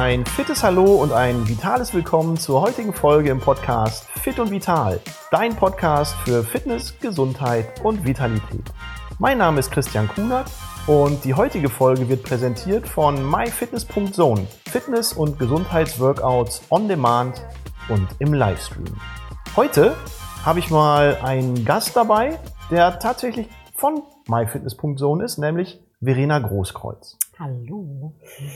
[0.00, 4.98] ein fittes Hallo und ein vitales Willkommen zur heutigen Folge im Podcast Fit und Vital,
[5.30, 8.64] dein Podcast für Fitness, Gesundheit und Vitalität.
[9.18, 10.50] Mein Name ist Christian Kunert
[10.86, 17.44] und die heutige Folge wird präsentiert von myfitness.zone, Fitness- und Gesundheitsworkouts on Demand
[17.90, 18.98] und im Livestream.
[19.54, 19.94] Heute
[20.46, 22.38] habe ich mal einen Gast dabei,
[22.70, 27.18] der tatsächlich von myfitness.zone ist, nämlich Verena Großkreuz.
[27.42, 28.12] Hallo.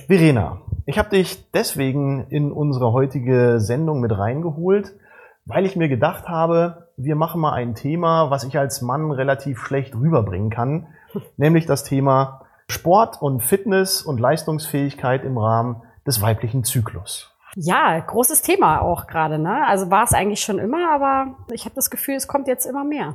[0.08, 4.92] Verena, ich habe dich deswegen in unsere heutige Sendung mit reingeholt,
[5.46, 9.58] weil ich mir gedacht habe, wir machen mal ein Thema, was ich als Mann relativ
[9.58, 10.88] schlecht rüberbringen kann,
[11.38, 17.34] nämlich das Thema Sport und Fitness und Leistungsfähigkeit im Rahmen des weiblichen Zyklus.
[17.56, 19.38] Ja, großes Thema auch gerade.
[19.38, 19.66] Ne?
[19.66, 22.84] Also war es eigentlich schon immer, aber ich habe das Gefühl, es kommt jetzt immer
[22.84, 23.14] mehr.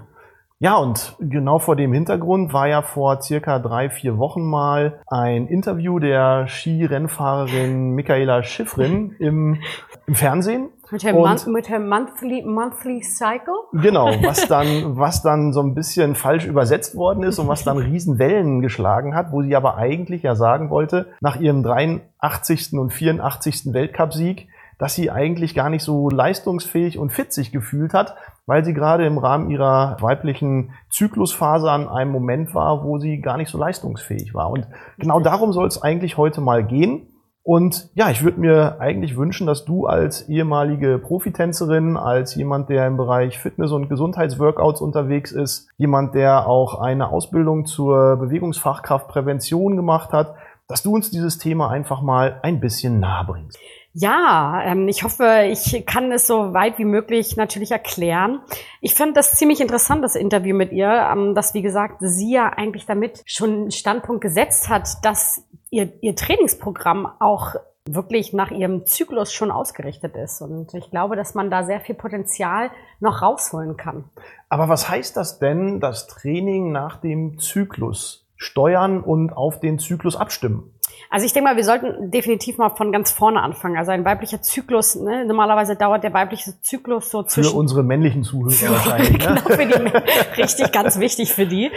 [0.61, 5.47] Ja, und genau vor dem Hintergrund war ja vor circa drei, vier Wochen mal ein
[5.47, 9.61] Interview der Skirennfahrerin Michaela Schiffrin im,
[10.05, 10.67] im Fernsehen.
[10.91, 13.53] Mit dem, Mon mit dem monthly, monthly Cycle?
[13.71, 17.77] Genau, was dann, was dann so ein bisschen falsch übersetzt worden ist und was dann
[17.77, 22.73] Riesenwellen geschlagen hat, wo sie aber eigentlich ja sagen wollte, nach ihrem 83.
[22.73, 23.71] und 84.
[23.71, 28.15] Weltcupsieg, dass sie eigentlich gar nicht so leistungsfähig und fit sich gefühlt hat,
[28.49, 33.37] weil sie gerade im Rahmen ihrer weiblichen Zyklusphase an einem Moment war, wo sie gar
[33.37, 34.49] nicht so leistungsfähig war.
[34.49, 34.65] Und
[34.97, 37.05] genau darum soll es eigentlich heute mal gehen.
[37.43, 42.87] Und ja, ich würde mir eigentlich wünschen, dass du als ehemalige Profitänzerin, als jemand, der
[42.87, 50.11] im Bereich Fitness- und Gesundheitsworkouts unterwegs ist, jemand, der auch eine Ausbildung zur Bewegungsfachkraftprävention gemacht
[50.11, 50.33] hat,
[50.67, 53.59] dass du uns dieses Thema einfach mal ein bisschen nahe bringst.
[53.93, 58.41] Ja, ähm, ich hoffe, ich kann es so weit wie möglich natürlich erklären.
[58.81, 62.49] Ich fand das ziemlich interessant, das Interview mit ihr, ähm, dass, wie gesagt, sie ja
[62.49, 67.55] eigentlich damit schon einen Standpunkt gesetzt hat, dass ihr, ihr Trainingsprogramm auch
[67.87, 70.41] wirklich nach ihrem Zyklus schon ausgerichtet ist.
[70.41, 72.69] Und ich glaube, dass man da sehr viel Potenzial
[72.99, 74.05] noch rausholen kann.
[74.49, 80.15] Aber was heißt das denn, das Training nach dem Zyklus steuern und auf den Zyklus
[80.15, 80.78] abstimmen?
[81.09, 83.77] Also ich denke mal, wir sollten definitiv mal von ganz vorne anfangen.
[83.77, 85.25] Also ein weiblicher Zyklus, ne?
[85.25, 87.51] normalerweise dauert der weibliche Zyklus so zwischen...
[87.51, 89.17] Für unsere männlichen Zuhörer wahrscheinlich.
[89.17, 89.41] Ne?
[89.45, 91.71] genau, für die, richtig, ganz wichtig für die.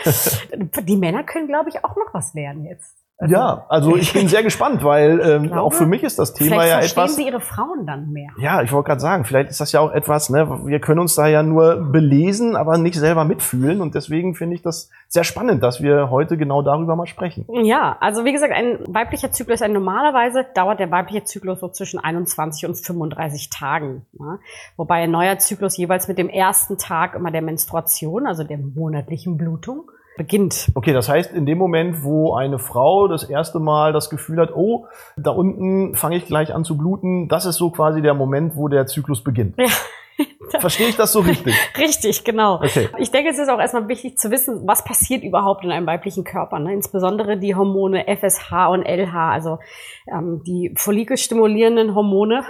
[0.82, 3.01] Die Männer können, glaube ich, auch noch was lernen jetzt.
[3.22, 6.34] Also, ja, also ich bin sehr gespannt, weil ähm, glaube, auch für mich ist das
[6.34, 6.93] Thema ja etwas.
[6.93, 8.31] Verstehen Sie Ihre Frauen dann mehr?
[8.37, 10.28] Ja, ich wollte gerade sagen, vielleicht ist das ja auch etwas.
[10.28, 14.56] Ne, wir können uns da ja nur belesen, aber nicht selber mitfühlen und deswegen finde
[14.56, 17.47] ich das sehr spannend, dass wir heute genau darüber mal sprechen.
[17.62, 22.00] Ja, also wie gesagt, ein weiblicher Zyklus, ein normalerweise dauert der weibliche Zyklus so zwischen
[22.00, 24.41] 21 und 35 Tagen, ne?
[24.77, 29.37] wobei ein neuer Zyklus jeweils mit dem ersten Tag immer der Menstruation, also der monatlichen
[29.37, 30.71] Blutung beginnt.
[30.75, 34.55] Okay, das heißt, in dem Moment, wo eine Frau das erste Mal das Gefühl hat,
[34.55, 34.87] oh,
[35.17, 38.69] da unten fange ich gleich an zu bluten, das ist so quasi der Moment, wo
[38.69, 39.56] der Zyklus beginnt.
[39.59, 39.67] Ja.
[40.61, 41.55] Verstehe ich das so richtig?
[41.78, 42.56] richtig, genau.
[42.56, 42.89] Okay.
[42.99, 46.25] Ich denke, es ist auch erstmal wichtig zu wissen, was passiert überhaupt in einem weiblichen
[46.25, 46.59] Körper.
[46.59, 46.75] Ne?
[46.75, 49.59] Insbesondere die Hormone FSH und LH, also
[50.06, 52.44] ähm, die follikelstimulierenden Hormone.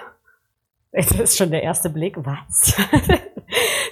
[0.90, 2.16] Das ist schon der erste Blick.
[2.18, 2.76] Was?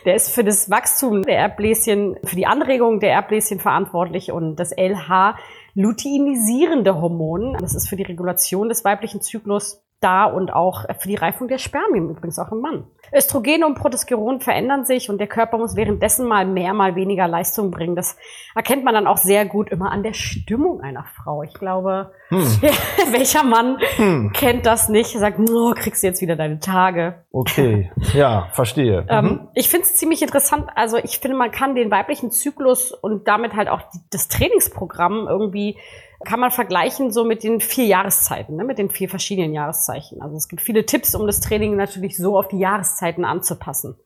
[0.05, 4.73] Der ist für das Wachstum der Erdbläschen, für die Anregung der Erdbläschen verantwortlich und das
[4.73, 5.37] LH
[5.75, 7.57] luteinisierende Hormon.
[7.61, 11.59] Das ist für die Regulation des weiblichen Zyklus da und auch für die Reifung der
[11.59, 12.85] Spermien, übrigens auch im Mann.
[13.13, 17.71] Östrogen und Progesteron verändern sich und der Körper muss währenddessen mal mehr, mal weniger Leistung
[17.71, 17.97] bringen.
[17.97, 18.17] Das
[18.55, 21.43] erkennt man dann auch sehr gut immer an der Stimmung einer Frau.
[21.43, 22.39] Ich glaube, hm.
[23.13, 24.33] welcher Mann hm.
[24.33, 25.11] kennt das nicht?
[25.11, 27.25] Sagt, oh, kriegst du jetzt wieder deine Tage.
[27.33, 29.07] Okay, ja, verstehe.
[29.11, 29.49] Ähm, mhm.
[29.55, 30.69] ich finde es ziemlich interessant.
[30.77, 35.79] Also ich finde, man kann den weiblichen Zyklus und damit halt auch das Trainingsprogramm irgendwie
[36.25, 40.21] kann man vergleichen so mit den vier Jahreszeiten, ne, mit den vier verschiedenen Jahreszeichen.
[40.21, 43.97] Also es gibt viele Tipps, um das Training natürlich so auf die Jahreszeiten anzupassen.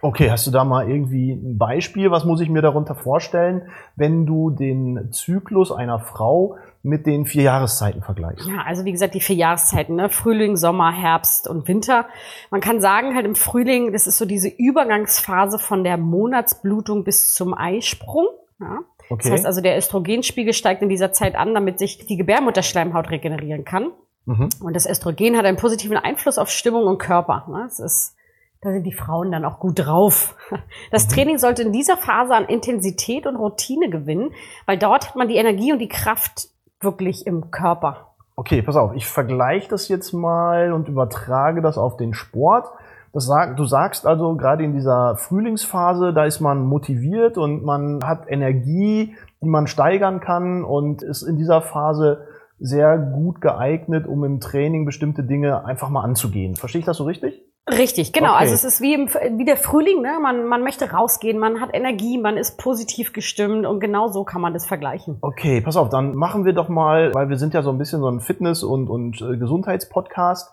[0.00, 2.12] Okay, hast du da mal irgendwie ein Beispiel?
[2.12, 7.42] Was muss ich mir darunter vorstellen, wenn du den Zyklus einer Frau mit den vier
[7.42, 8.46] Jahreszeiten vergleichst?
[8.46, 10.08] Ja, also wie gesagt, die vier Jahreszeiten, ne?
[10.08, 12.06] Frühling, Sommer, Herbst und Winter.
[12.52, 17.34] Man kann sagen, halt im Frühling, das ist so diese Übergangsphase von der Monatsblutung bis
[17.34, 18.28] zum Eisprung.
[18.60, 18.78] Ja?
[19.10, 19.22] Okay.
[19.22, 23.64] Das heißt also, der Östrogenspiegel steigt in dieser Zeit an, damit sich die Gebärmutterschleimhaut regenerieren
[23.64, 23.92] kann.
[24.26, 24.50] Mhm.
[24.60, 27.46] Und das Östrogen hat einen positiven Einfluss auf Stimmung und Körper.
[27.64, 28.14] Das ist,
[28.60, 30.36] da sind die Frauen dann auch gut drauf.
[30.90, 31.12] Das mhm.
[31.12, 34.32] Training sollte in dieser Phase an Intensität und Routine gewinnen,
[34.66, 36.48] weil dort hat man die Energie und die Kraft
[36.80, 38.08] wirklich im Körper.
[38.36, 42.68] Okay, pass auf, ich vergleiche das jetzt mal und übertrage das auf den Sport.
[43.18, 47.98] Das sag, du sagst also gerade in dieser Frühlingsphase, da ist man motiviert und man
[48.04, 52.28] hat Energie, die man steigern kann und ist in dieser Phase
[52.60, 56.54] sehr gut geeignet, um im Training bestimmte Dinge einfach mal anzugehen.
[56.54, 57.42] Verstehe ich das so richtig?
[57.68, 58.34] Richtig, genau.
[58.34, 58.38] Okay.
[58.38, 60.20] Also es ist wie, im, wie der Frühling, ne?
[60.22, 64.40] Man, man möchte rausgehen, man hat Energie, man ist positiv gestimmt und genau so kann
[64.40, 65.18] man das vergleichen.
[65.22, 68.00] Okay, pass auf, dann machen wir doch mal, weil wir sind ja so ein bisschen
[68.00, 70.52] so ein Fitness- und, und äh, Gesundheitspodcast.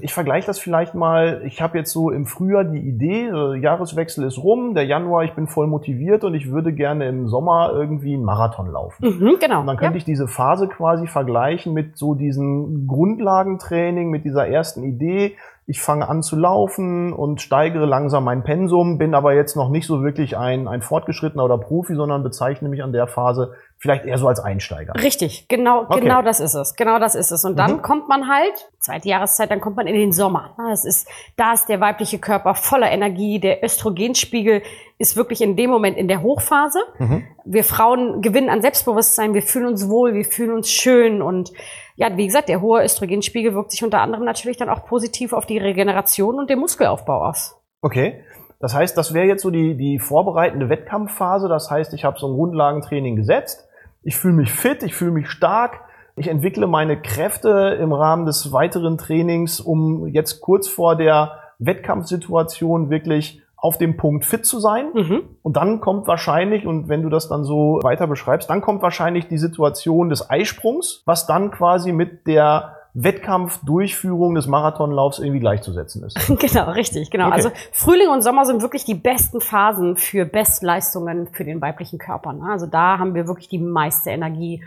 [0.00, 1.42] Ich vergleiche das vielleicht mal.
[1.46, 5.34] Ich habe jetzt so im Frühjahr die Idee, äh, Jahreswechsel ist rum, der Januar, ich
[5.34, 9.06] bin voll motiviert und ich würde gerne im Sommer irgendwie einen Marathon laufen.
[9.06, 9.60] Mhm, genau.
[9.60, 9.98] Und dann könnte ja.
[9.98, 16.08] ich diese Phase quasi vergleichen mit so diesem Grundlagentraining, mit dieser ersten Idee ich fange
[16.08, 20.36] an zu laufen und steigere langsam mein Pensum, bin aber jetzt noch nicht so wirklich
[20.36, 24.40] ein, ein Fortgeschrittener oder Profi, sondern bezeichne mich an der Phase vielleicht eher so als
[24.40, 24.94] Einsteiger.
[24.94, 26.00] Richtig, genau, okay.
[26.00, 26.74] genau das ist es.
[26.74, 27.44] Genau das ist es.
[27.44, 27.82] Und dann mhm.
[27.82, 30.54] kommt man halt, zweite Jahreszeit, dann kommt man in den Sommer.
[30.58, 34.62] Das ist, da ist der weibliche Körper voller Energie, der Östrogenspiegel
[34.98, 36.78] ist wirklich in dem Moment in der Hochphase.
[36.98, 37.24] Mhm.
[37.44, 41.52] Wir Frauen gewinnen an Selbstbewusstsein, wir fühlen uns wohl, wir fühlen uns schön und
[41.96, 45.46] ja, wie gesagt, der hohe Östrogenspiegel wirkt sich unter anderem natürlich dann auch positiv auf
[45.46, 47.56] die Regeneration und den Muskelaufbau aus.
[47.82, 48.24] Okay.
[48.60, 51.48] Das heißt, das wäre jetzt so die, die vorbereitende Wettkampfphase.
[51.48, 53.68] Das heißt, ich habe so ein Grundlagentraining gesetzt.
[54.02, 55.80] Ich fühle mich fit, ich fühle mich stark.
[56.16, 62.90] Ich entwickle meine Kräfte im Rahmen des weiteren Trainings, um jetzt kurz vor der Wettkampfsituation
[62.90, 64.88] wirklich auf dem Punkt fit zu sein.
[64.92, 65.22] Mhm.
[65.40, 69.26] Und dann kommt wahrscheinlich, und wenn du das dann so weiter beschreibst, dann kommt wahrscheinlich
[69.26, 76.14] die Situation des Eisprungs, was dann quasi mit der Wettkampfdurchführung des Marathonlaufs irgendwie gleichzusetzen ist.
[76.38, 77.28] genau, richtig, genau.
[77.28, 77.36] Okay.
[77.36, 82.34] Also Frühling und Sommer sind wirklich die besten Phasen für Bestleistungen für den weiblichen Körper.
[82.34, 82.44] Ne?
[82.46, 84.62] Also da haben wir wirklich die meiste Energie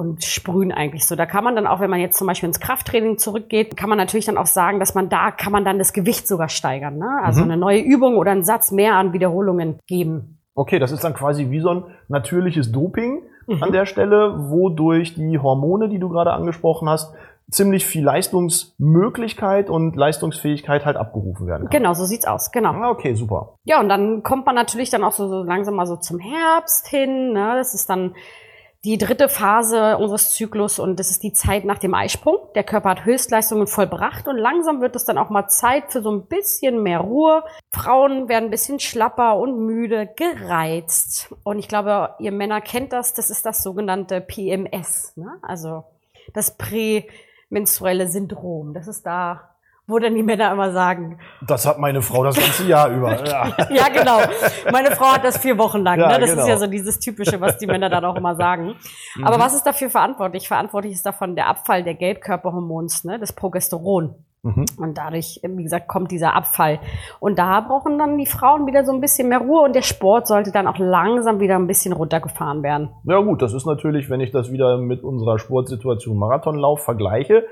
[0.00, 1.14] und sprühen eigentlich so.
[1.14, 3.98] Da kann man dann auch, wenn man jetzt zum Beispiel ins Krafttraining zurückgeht, kann man
[3.98, 6.96] natürlich dann auch sagen, dass man da kann man dann das Gewicht sogar steigern.
[6.96, 7.20] Ne?
[7.22, 7.50] Also mhm.
[7.50, 10.38] eine neue Übung oder einen Satz mehr an Wiederholungen geben.
[10.54, 13.62] Okay, das ist dann quasi wie so ein natürliches Doping mhm.
[13.62, 17.12] an der Stelle, wodurch die Hormone, die du gerade angesprochen hast,
[17.50, 21.78] ziemlich viel Leistungsmöglichkeit und Leistungsfähigkeit halt abgerufen werden kann.
[21.82, 22.70] Genau, so sieht's aus, genau.
[22.70, 23.56] Ah, okay, super.
[23.64, 26.88] Ja, und dann kommt man natürlich dann auch so, so langsam mal so zum Herbst
[26.88, 27.34] hin.
[27.34, 27.52] Ne?
[27.56, 28.14] Das ist dann
[28.84, 32.38] die dritte Phase unseres Zyklus und das ist die Zeit nach dem Eisprung.
[32.54, 36.10] Der Körper hat Höchstleistungen vollbracht und langsam wird es dann auch mal Zeit für so
[36.10, 37.44] ein bisschen mehr Ruhe.
[37.72, 41.34] Frauen werden ein bisschen schlapper und müde, gereizt.
[41.44, 45.38] Und ich glaube, ihr Männer kennt das, das ist das sogenannte PMS, ne?
[45.42, 45.84] also
[46.32, 48.72] das prämenstruelle Syndrom.
[48.72, 49.49] Das ist da
[49.90, 51.18] wo dann die Männer immer sagen.
[51.46, 53.26] Das hat meine Frau das ganze Jahr über.
[53.26, 53.48] Ja.
[53.70, 54.18] ja, genau.
[54.70, 55.98] Meine Frau hat das vier Wochen lang.
[55.98, 56.20] Ja, ne?
[56.20, 56.42] Das genau.
[56.42, 58.76] ist ja so dieses Typische, was die Männer dann auch immer sagen.
[59.22, 59.40] Aber mhm.
[59.40, 60.48] was ist dafür verantwortlich?
[60.48, 63.18] Verantwortlich ist davon der Abfall der Gelbkörperhormons, ne?
[63.18, 64.14] das Progesteron.
[64.42, 64.64] Mhm.
[64.78, 66.80] Und dadurch, wie gesagt, kommt dieser Abfall.
[67.18, 70.26] Und da brauchen dann die Frauen wieder so ein bisschen mehr Ruhe und der Sport
[70.26, 72.88] sollte dann auch langsam wieder ein bisschen runtergefahren werden.
[73.04, 77.44] Ja gut, das ist natürlich, wenn ich das wieder mit unserer Sportsituation Marathonlauf vergleiche,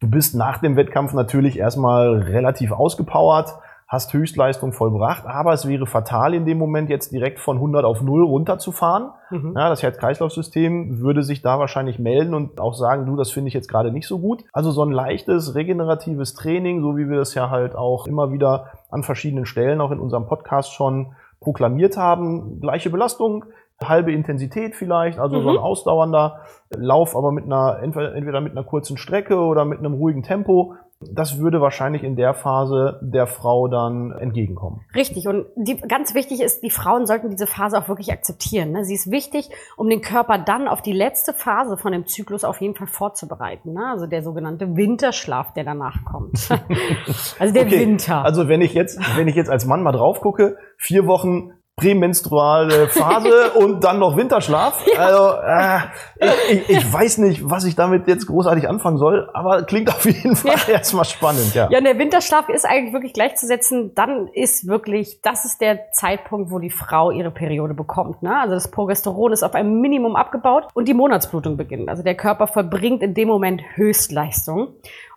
[0.00, 3.54] Du bist nach dem Wettkampf natürlich erstmal relativ ausgepowert,
[3.88, 8.02] hast Höchstleistung vollbracht, aber es wäre fatal in dem Moment jetzt direkt von 100 auf
[8.02, 9.10] 0 runterzufahren.
[9.30, 9.54] Mhm.
[9.56, 13.54] Ja, das Herz-Kreislauf-System würde sich da wahrscheinlich melden und auch sagen, du, das finde ich
[13.54, 14.44] jetzt gerade nicht so gut.
[14.52, 18.72] Also so ein leichtes regeneratives Training, so wie wir das ja halt auch immer wieder
[18.90, 22.60] an verschiedenen Stellen auch in unserem Podcast schon proklamiert haben.
[22.60, 23.44] Gleiche Belastung,
[23.82, 25.42] halbe Intensität vielleicht, also mhm.
[25.42, 25.62] so ein mhm.
[25.62, 26.40] ausdauernder
[26.74, 30.74] Lauf, aber mit einer, entweder mit einer kurzen Strecke oder mit einem ruhigen Tempo.
[31.12, 34.80] Das würde wahrscheinlich in der Phase der Frau dann entgegenkommen.
[34.94, 35.28] Richtig.
[35.28, 38.72] Und die, ganz wichtig ist, die Frauen sollten diese Phase auch wirklich akzeptieren.
[38.72, 38.82] Ne?
[38.82, 42.62] Sie ist wichtig, um den Körper dann auf die letzte Phase von dem Zyklus auf
[42.62, 43.74] jeden Fall vorzubereiten.
[43.74, 43.90] Ne?
[43.92, 46.48] Also der sogenannte Winterschlaf, der danach kommt.
[47.38, 47.80] also der okay.
[47.80, 48.24] Winter.
[48.24, 52.88] Also wenn ich jetzt, wenn ich jetzt als Mann mal drauf gucke, vier Wochen prämenstruale
[52.88, 54.82] Phase und dann noch Winterschlaf.
[54.86, 54.98] Ja.
[54.98, 59.90] Also äh, ich, ich, weiß nicht, was ich damit jetzt großartig anfangen soll, aber klingt
[59.90, 60.74] auf jeden Fall ja.
[60.74, 61.54] erstmal spannend.
[61.54, 61.68] Ja.
[61.70, 63.94] ja, und der Winterschlaf ist eigentlich wirklich gleichzusetzen.
[63.94, 68.22] Dann ist wirklich, das ist der Zeitpunkt, wo die Frau ihre Periode bekommt.
[68.22, 68.34] Ne?
[68.34, 71.90] Also das Progesteron ist auf ein Minimum abgebaut und die Monatsblutung beginnt.
[71.90, 74.68] Also der Körper verbringt in dem Moment Höchstleistung.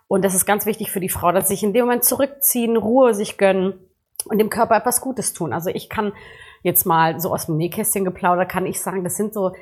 [0.08, 3.14] Und das ist ganz wichtig für die Frau, dass sich in dem Moment zurückziehen, Ruhe
[3.14, 3.74] sich gönnen
[4.26, 5.54] und dem Körper etwas Gutes tun.
[5.54, 6.12] Also ich kann
[6.62, 9.52] jetzt mal so aus dem Nähkästchen geplaudert, kann ich sagen, das sind so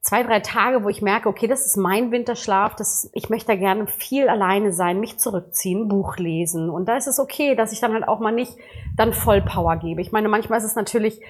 [0.00, 3.56] zwei, drei Tage, wo ich merke, okay, das ist mein Winterschlaf, das, ich möchte da
[3.56, 6.70] gerne viel alleine sein, mich zurückziehen, Buch lesen.
[6.70, 8.56] Und da ist es okay, dass ich dann halt auch mal nicht
[8.96, 10.00] dann voll Power gebe.
[10.00, 11.20] Ich meine, manchmal ist es natürlich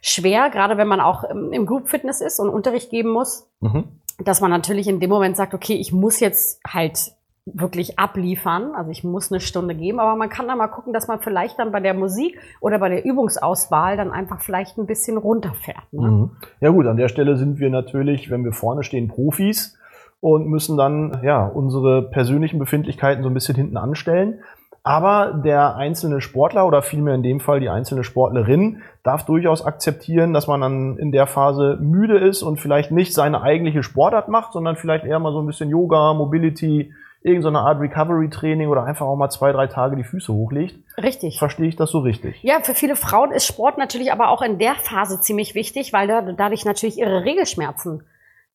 [0.00, 4.00] schwer, gerade wenn man auch im Group Fitness ist und Unterricht geben muss, mhm.
[4.18, 7.12] dass man natürlich in dem Moment sagt, okay, ich muss jetzt halt
[7.46, 8.74] wirklich abliefern.
[8.74, 11.58] Also ich muss eine Stunde geben, aber man kann da mal gucken, dass man vielleicht
[11.58, 15.92] dann bei der Musik oder bei der Übungsauswahl dann einfach vielleicht ein bisschen runterfährt.
[15.92, 16.10] Ne?
[16.10, 16.30] Mhm.
[16.60, 19.76] Ja gut, an der Stelle sind wir natürlich, wenn wir vorne stehen, Profis
[20.20, 24.40] und müssen dann ja unsere persönlichen Befindlichkeiten so ein bisschen hinten anstellen.
[24.86, 30.34] Aber der einzelne Sportler oder vielmehr in dem Fall die einzelne Sportlerin darf durchaus akzeptieren,
[30.34, 34.52] dass man dann in der Phase müde ist und vielleicht nicht seine eigentliche Sportart macht,
[34.52, 36.92] sondern vielleicht eher mal so ein bisschen Yoga, Mobility,
[37.24, 40.76] irgendeine Art Recovery-Training oder einfach auch mal zwei, drei Tage die Füße hochlegt.
[41.02, 41.38] Richtig.
[41.38, 42.40] Verstehe ich das so richtig?
[42.42, 46.06] Ja, für viele Frauen ist Sport natürlich aber auch in der Phase ziemlich wichtig, weil
[46.06, 48.02] da, dadurch natürlich ihre Regelschmerzen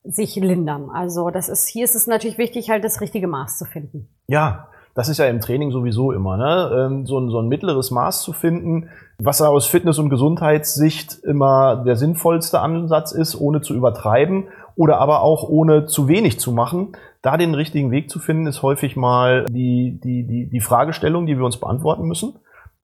[0.04, 0.88] sich lindern.
[0.88, 4.08] Also das ist, hier ist es natürlich wichtig, halt das richtige Maß zu finden.
[4.28, 6.70] Ja, das ist ja im Training sowieso immer, ne?
[6.86, 11.82] Ähm, so, ein, so ein mittleres Maß zu finden, was aus Fitness- und Gesundheitssicht immer
[11.84, 16.92] der sinnvollste Ansatz ist, ohne zu übertreiben oder aber auch ohne zu wenig zu machen.
[17.22, 21.36] Da den richtigen Weg zu finden, ist häufig mal die, die, die, die Fragestellung, die
[21.36, 22.38] wir uns beantworten müssen.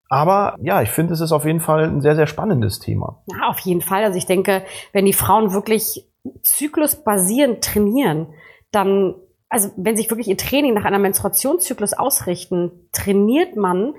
[0.09, 3.23] Aber ja, ich finde, es ist auf jeden Fall ein sehr, sehr spannendes Thema.
[3.27, 4.05] Ja, auf jeden Fall.
[4.05, 4.63] Also ich denke,
[4.93, 6.07] wenn die Frauen wirklich
[6.43, 8.29] zyklusbasierend trainieren,
[8.71, 9.15] dann
[9.49, 13.95] also wenn sich wirklich ihr Training nach einer Menstruationszyklus ausrichten, trainiert man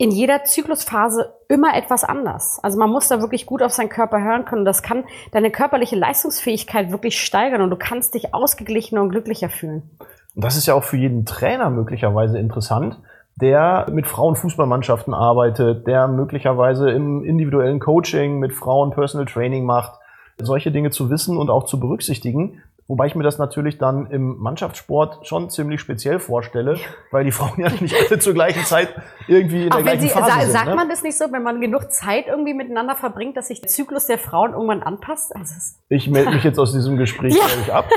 [0.00, 2.58] in jeder Zyklusphase immer etwas anders.
[2.62, 4.64] Also man muss da wirklich gut auf seinen Körper hören können.
[4.64, 9.90] Das kann deine körperliche Leistungsfähigkeit wirklich steigern und du kannst dich ausgeglichener und glücklicher fühlen.
[10.34, 12.98] Und das ist ja auch für jeden Trainer möglicherweise interessant,
[13.42, 20.00] der mit Frauenfußballmannschaften arbeitet, der möglicherweise im individuellen Coaching mit Frauen Personal Training macht,
[20.38, 24.38] solche Dinge zu wissen und auch zu berücksichtigen, Wobei ich mir das natürlich dann im
[24.38, 26.76] Mannschaftssport schon ziemlich speziell vorstelle,
[27.12, 28.88] weil die Frauen ja nicht alle zur gleichen Zeit
[29.28, 30.50] irgendwie in der gleichen Sie, Phase sa sind.
[30.50, 30.74] Sagt ne?
[30.74, 34.06] man das nicht so, wenn man genug Zeit irgendwie miteinander verbringt, dass sich der Zyklus
[34.06, 35.36] der Frauen irgendwann anpasst?
[35.36, 35.54] Also
[35.88, 37.46] ich melde mich jetzt aus diesem Gespräch, ja.
[37.46, 37.88] glaube ich, ab.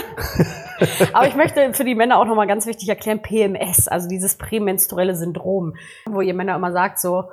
[1.13, 5.15] Aber ich möchte für die Männer auch nochmal ganz wichtig erklären, PMS, also dieses prämenstruelle
[5.15, 5.73] Syndrom,
[6.05, 7.23] wo ihr Männer immer sagt so,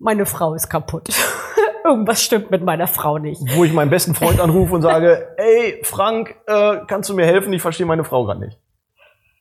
[0.00, 1.08] meine Frau ist kaputt
[1.84, 3.40] irgendwas stimmt mit meiner Frau nicht.
[3.54, 7.52] Wo ich meinen besten Freund anrufe und sage, ey, Frank, äh, kannst du mir helfen?
[7.52, 8.58] Ich verstehe meine Frau gerade nicht.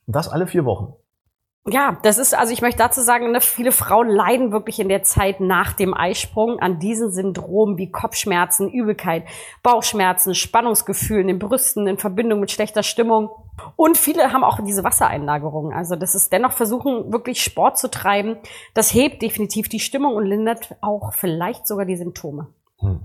[0.08, 0.94] Und das alle vier Wochen.
[1.68, 5.04] Ja, das ist, also ich möchte dazu sagen, ne, viele Frauen leiden wirklich in der
[5.04, 9.26] Zeit nach dem Eisprung an diesen Syndromen wie Kopfschmerzen, Übelkeit,
[9.62, 13.30] Bauchschmerzen, Spannungsgefühlen in den Brüsten in Verbindung mit schlechter Stimmung.
[13.76, 15.74] Und viele haben auch diese Wassereinlagerung.
[15.74, 18.38] Also das ist dennoch versuchen, wirklich Sport zu treiben.
[18.74, 22.48] Das hebt definitiv die Stimmung und lindert auch vielleicht sogar die Symptome.
[22.80, 23.02] Hm.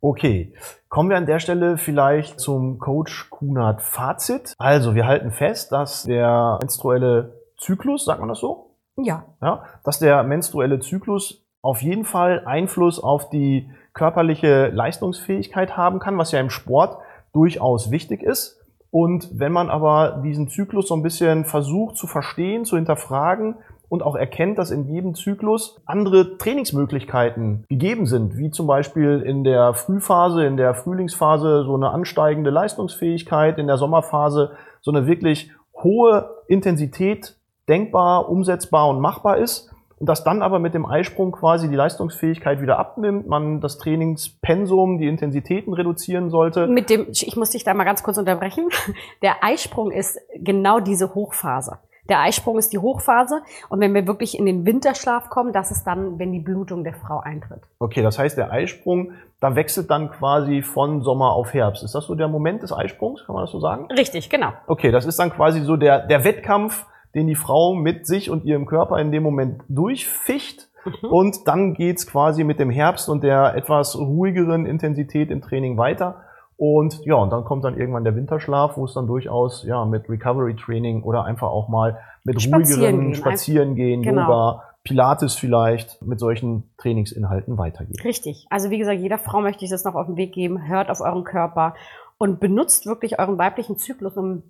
[0.00, 0.54] Okay,
[0.88, 4.54] kommen wir an der Stelle vielleicht zum Coach Kunert Fazit.
[4.58, 8.76] Also wir halten fest, dass der menstruelle Zyklus, sagt man das so?
[8.96, 9.24] Ja.
[9.40, 9.64] ja.
[9.84, 16.30] Dass der menstruelle Zyklus auf jeden Fall Einfluss auf die körperliche Leistungsfähigkeit haben kann, was
[16.30, 16.98] ja im Sport
[17.32, 18.60] durchaus wichtig ist.
[18.90, 23.56] Und wenn man aber diesen Zyklus so ein bisschen versucht zu verstehen, zu hinterfragen
[23.88, 29.44] und auch erkennt, dass in jedem Zyklus andere Trainingsmöglichkeiten gegeben sind, wie zum Beispiel in
[29.44, 35.50] der Frühphase, in der Frühlingsphase so eine ansteigende Leistungsfähigkeit, in der Sommerphase so eine wirklich
[35.82, 37.36] hohe Intensität
[37.68, 39.70] denkbar, umsetzbar und machbar ist.
[39.98, 44.98] Und dass dann aber mit dem Eisprung quasi die Leistungsfähigkeit wieder abnimmt, man das Trainingspensum,
[44.98, 46.66] die Intensitäten reduzieren sollte.
[46.66, 48.68] Mit dem, ich muss dich da mal ganz kurz unterbrechen.
[49.22, 51.78] Der Eisprung ist genau diese Hochphase.
[52.08, 55.84] Der Eisprung ist die Hochphase und wenn wir wirklich in den Winterschlaf kommen, das ist
[55.84, 57.62] dann, wenn die Blutung der Frau eintritt.
[57.80, 61.82] Okay, das heißt, der Eisprung, da wechselt dann quasi von Sommer auf Herbst.
[61.82, 63.24] Ist das so der Moment des Eisprungs?
[63.26, 63.88] Kann man das so sagen?
[63.90, 64.52] Richtig, genau.
[64.68, 66.86] Okay, das ist dann quasi so der, der Wettkampf,
[67.16, 70.68] den die Frau mit sich und ihrem Körper in dem Moment durchficht.
[71.10, 76.22] Und dann geht's quasi mit dem Herbst und der etwas ruhigeren Intensität im Training weiter.
[76.56, 80.08] Und ja, und dann kommt dann irgendwann der Winterschlaf, wo es dann durchaus ja mit
[80.08, 84.22] Recovery Training oder einfach auch mal mit spazieren ruhigeren Spazieren gehen, genau.
[84.22, 88.04] Yoga, Pilates vielleicht mit solchen Trainingsinhalten weitergeht.
[88.04, 88.46] Richtig.
[88.48, 90.68] Also wie gesagt, jeder Frau möchte ich das noch auf den Weg geben.
[90.68, 91.74] Hört auf euren Körper
[92.18, 94.42] und benutzt wirklich euren weiblichen Zyklus, um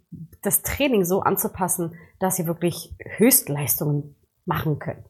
[0.43, 5.05] das Training so anzupassen, dass ihr wirklich Höchstleistungen machen könnt.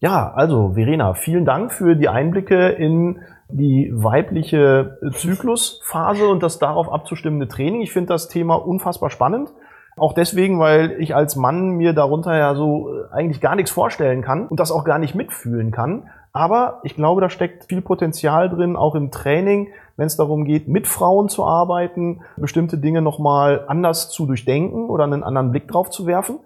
[0.00, 6.92] Ja, also Verena, vielen Dank für die Einblicke in die weibliche Zyklusphase und das darauf
[6.92, 7.80] abzustimmende Training.
[7.80, 9.50] Ich finde das Thema unfassbar spannend.
[9.96, 14.22] Auch deswegen, weil ich als Mann mir darunter ja so äh, eigentlich gar nichts vorstellen
[14.22, 16.08] kann und das auch gar nicht mitfühlen kann.
[16.32, 20.68] Aber ich glaube, da steckt viel Potenzial drin, auch im Training, wenn es darum geht,
[20.68, 25.90] mit Frauen zu arbeiten, bestimmte Dinge nochmal anders zu durchdenken oder einen anderen Blick drauf
[25.90, 26.38] zu werfen.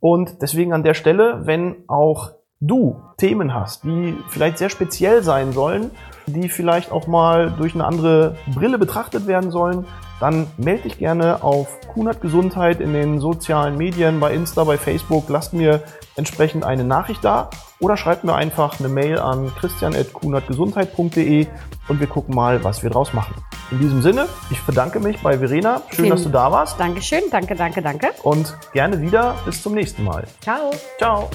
[0.00, 5.52] Und deswegen an der Stelle, wenn auch du Themen hast, die vielleicht sehr speziell sein
[5.52, 5.90] sollen,
[6.26, 9.86] die vielleicht auch mal durch eine andere Brille betrachtet werden sollen,
[10.20, 15.28] dann melde dich gerne auf Kunert Gesundheit in den sozialen Medien, bei Insta, bei Facebook.
[15.28, 15.82] Lasst mir
[16.16, 21.46] entsprechend eine Nachricht da oder schreibt mir einfach eine Mail an christian.kunertgesundheit.de
[21.88, 23.34] und wir gucken mal, was wir draus machen.
[23.70, 25.82] In diesem Sinne, ich bedanke mich bei Verena.
[25.88, 26.78] Schön, Vielen dass du da warst.
[26.78, 28.08] Dankeschön, danke, danke, danke.
[28.22, 29.34] Und gerne wieder.
[29.44, 30.24] Bis zum nächsten Mal.
[30.40, 30.70] Ciao.
[30.98, 31.30] Ciao.